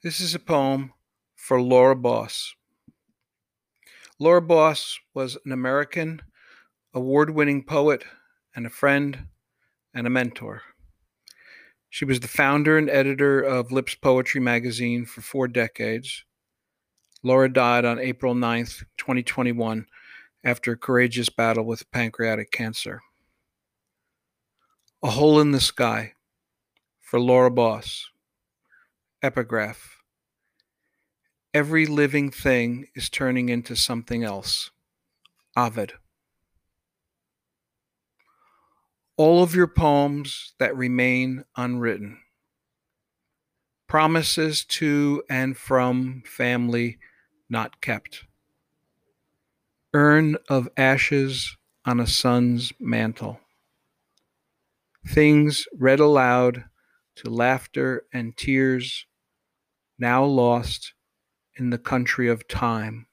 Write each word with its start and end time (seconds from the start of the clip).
This 0.00 0.20
is 0.20 0.32
a 0.32 0.38
poem 0.38 0.92
for 1.34 1.60
Laura 1.60 1.96
Boss. 1.96 2.54
Laura 4.20 4.40
Boss 4.40 5.00
was 5.12 5.36
an 5.44 5.50
American 5.50 6.22
award 6.94 7.30
winning 7.30 7.64
poet 7.64 8.04
and 8.54 8.64
a 8.64 8.70
friend 8.70 9.26
and 9.92 10.06
a 10.06 10.10
mentor. 10.10 10.62
She 11.90 12.04
was 12.04 12.20
the 12.20 12.28
founder 12.28 12.78
and 12.78 12.88
editor 12.88 13.40
of 13.40 13.72
Lips 13.72 13.96
Poetry 13.96 14.40
magazine 14.40 15.04
for 15.04 15.20
four 15.20 15.48
decades. 15.48 16.24
Laura 17.24 17.52
died 17.52 17.84
on 17.84 17.98
April 17.98 18.36
9th, 18.36 18.84
2021, 18.98 19.86
after 20.44 20.70
a 20.70 20.76
courageous 20.76 21.28
battle 21.28 21.64
with 21.64 21.90
pancreatic 21.90 22.52
cancer. 22.52 23.00
A 25.02 25.10
Hole 25.10 25.40
in 25.40 25.50
the 25.50 25.58
Sky 25.58 26.12
for 27.00 27.18
Laura 27.18 27.50
Boss. 27.50 28.08
Epigraph 29.20 29.96
Every 31.52 31.86
living 31.86 32.30
thing 32.30 32.86
is 32.94 33.10
turning 33.10 33.48
into 33.48 33.74
something 33.74 34.22
else. 34.22 34.70
Ovid. 35.56 35.94
All 39.16 39.42
of 39.42 39.56
your 39.56 39.66
poems 39.66 40.52
that 40.60 40.76
remain 40.76 41.44
unwritten. 41.56 42.18
Promises 43.88 44.64
to 44.66 45.24
and 45.28 45.56
from 45.56 46.22
family 46.24 46.98
not 47.50 47.80
kept. 47.80 48.24
Urn 49.92 50.36
of 50.48 50.68
ashes 50.76 51.56
on 51.84 51.98
a 51.98 52.06
son's 52.06 52.72
mantle. 52.78 53.40
Things 55.04 55.66
read 55.76 55.98
aloud 55.98 56.66
to 57.18 57.30
laughter 57.30 58.04
and 58.12 58.36
tears, 58.36 59.06
now 59.98 60.24
lost 60.24 60.94
in 61.56 61.70
the 61.70 61.78
country 61.78 62.28
of 62.28 62.46
time. 62.46 63.07